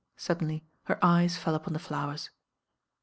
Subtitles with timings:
[0.17, 2.31] Suddenly her eyes fell upon the flowers.